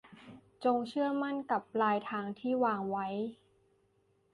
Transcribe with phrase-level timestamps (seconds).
[0.63, 3.07] จงเชื่อมั่นกับปลายทางที่วางไว้